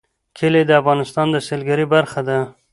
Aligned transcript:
کلي 0.37 0.61
د 0.67 0.71
افغانستان 0.81 1.27
د 1.31 1.37
سیلګرۍ 1.47 1.85
برخه 1.95 2.21
ده. 2.27 2.39